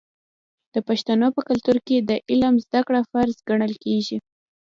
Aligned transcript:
د 0.73 0.75
پښتنو 0.87 1.27
په 1.35 1.41
کلتور 1.49 1.77
کې 1.87 1.97
د 2.09 2.11
علم 2.29 2.55
زده 2.65 2.81
کړه 2.87 3.01
فرض 3.11 3.35
ګڼل 3.49 3.73
کیږي. 3.83 4.17